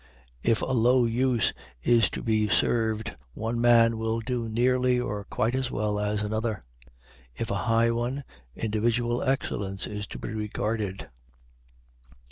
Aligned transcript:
If 0.41 0.63
a 0.63 0.73
low 0.73 1.05
use 1.05 1.53
is 1.83 2.09
to 2.09 2.23
be 2.23 2.49
served, 2.49 3.15
one 3.35 3.61
man 3.61 3.99
will 3.99 4.19
do 4.19 4.49
nearly 4.49 4.99
or 4.99 5.25
quite 5.25 5.53
as 5.53 5.69
well 5.69 5.99
as 5.99 6.23
another; 6.23 6.59
if 7.35 7.51
a 7.51 7.55
high 7.69 7.91
one, 7.91 8.23
individual 8.55 9.21
excellence 9.21 9.85
is 9.85 10.07
to 10.07 10.17
be 10.17 10.29
regarded. 10.29 11.07